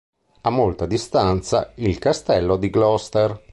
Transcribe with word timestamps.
A 0.41 0.49
molta 0.49 0.87
distanza, 0.87 1.73
il 1.75 1.99
castello 1.99 2.57
di 2.57 2.71
Gloster. 2.71 3.39